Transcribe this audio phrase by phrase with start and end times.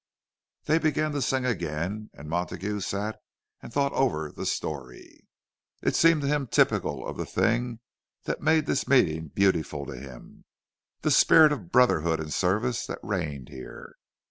[0.63, 3.19] They began to sing again, and Montague sat
[3.61, 5.27] and thought over the story.
[5.83, 7.81] It seemed to him typical of the thing
[8.23, 13.49] that made this meeting beautiful to him—of the spirit of brotherhood and service that reigned
[13.49, 13.93] here.